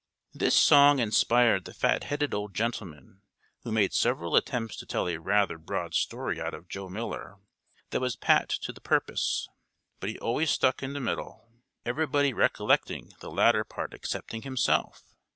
This 0.33 0.55
song 0.55 0.97
inspired 0.97 1.65
the 1.65 1.75
fat 1.75 2.05
headed 2.05 2.33
old 2.33 2.55
gentleman, 2.55 3.21
who 3.61 3.71
made 3.71 3.93
several 3.93 4.35
attempts 4.35 4.75
to 4.77 4.87
tell 4.87 5.07
a 5.07 5.19
rather 5.19 5.59
broad 5.59 5.93
story 5.93 6.41
out 6.41 6.55
of 6.55 6.67
Joe 6.67 6.89
Miller, 6.89 7.37
that 7.91 8.01
was 8.01 8.15
pat 8.15 8.49
to 8.49 8.73
the 8.73 8.81
purpose; 8.81 9.47
but 9.99 10.09
he 10.09 10.17
always 10.17 10.49
stuck 10.49 10.81
in 10.81 10.93
the 10.93 10.99
middle, 10.99 11.51
everybody 11.85 12.33
recollecting 12.33 13.13
the 13.19 13.29
latter 13.29 13.63
part 13.63 13.93
excepting 13.93 14.41
himself. 14.41 15.03